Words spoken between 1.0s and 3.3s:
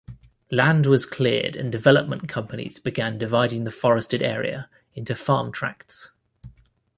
cleared and development companies began